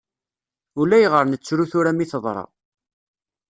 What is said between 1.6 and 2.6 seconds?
tura mi teḍra.